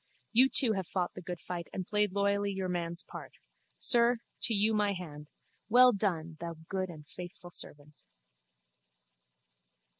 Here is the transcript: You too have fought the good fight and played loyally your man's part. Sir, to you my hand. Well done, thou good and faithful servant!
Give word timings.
You 0.33 0.49
too 0.49 0.73
have 0.73 0.87
fought 0.87 1.13
the 1.13 1.21
good 1.21 1.39
fight 1.41 1.67
and 1.71 1.85
played 1.85 2.11
loyally 2.11 2.51
your 2.51 2.67
man's 2.69 3.03
part. 3.03 3.33
Sir, 3.77 4.17
to 4.41 4.51
you 4.55 4.73
my 4.73 4.93
hand. 4.93 5.27
Well 5.69 5.91
done, 5.93 6.37
thou 6.39 6.55
good 6.69 6.89
and 6.89 7.05
faithful 7.05 7.51
servant! 7.51 8.05